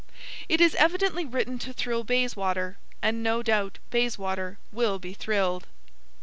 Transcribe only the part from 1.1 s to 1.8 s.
written to